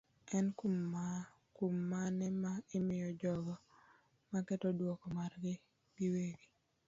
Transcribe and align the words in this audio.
En 0.37 0.47
kum 1.63 1.73
mane 1.89 2.27
ma 2.41 2.51
imiyo 2.77 3.09
jogo 3.21 3.53
maketo 4.31 4.67
duoko 4.77 5.05
margi 5.17 5.53
giwegi. 5.95 6.45